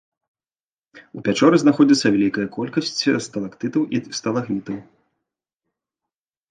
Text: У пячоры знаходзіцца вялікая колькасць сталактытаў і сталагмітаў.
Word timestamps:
У 1.19 1.21
пячоры 1.27 1.55
знаходзіцца 1.63 2.07
вялікая 2.15 2.47
колькасць 2.57 2.91
сталактытаў 3.27 3.81
і 3.97 4.05
сталагмітаў. 4.23 4.77